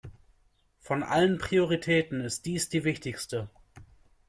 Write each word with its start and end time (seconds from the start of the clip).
Von 0.79 1.03
allen 1.03 1.37
Prioritäten 1.37 2.21
ist 2.21 2.47
dies 2.47 2.69
die 2.69 2.83
wichtigste. 2.85 3.51